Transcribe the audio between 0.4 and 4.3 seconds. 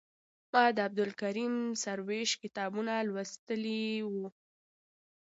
ما د عبدالکریم سروش کتابونه لوستي وو.